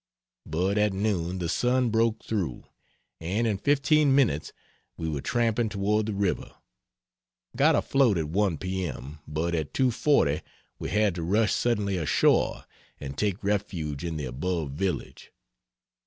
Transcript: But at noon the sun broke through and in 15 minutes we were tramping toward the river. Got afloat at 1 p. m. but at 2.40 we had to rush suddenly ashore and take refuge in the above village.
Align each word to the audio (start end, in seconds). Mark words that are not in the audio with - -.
But 0.47 0.79
at 0.79 0.93
noon 0.93 1.37
the 1.37 1.47
sun 1.47 1.91
broke 1.91 2.23
through 2.25 2.63
and 3.19 3.45
in 3.45 3.59
15 3.59 4.15
minutes 4.15 4.51
we 4.97 5.07
were 5.07 5.21
tramping 5.21 5.69
toward 5.69 6.07
the 6.07 6.13
river. 6.15 6.55
Got 7.55 7.75
afloat 7.75 8.17
at 8.17 8.27
1 8.27 8.57
p. 8.57 8.87
m. 8.87 9.19
but 9.27 9.53
at 9.53 9.73
2.40 9.73 10.41
we 10.79 10.89
had 10.89 11.13
to 11.13 11.21
rush 11.21 11.53
suddenly 11.53 11.97
ashore 11.97 12.63
and 12.99 13.15
take 13.15 13.43
refuge 13.43 14.03
in 14.03 14.17
the 14.17 14.25
above 14.25 14.71
village. 14.71 15.31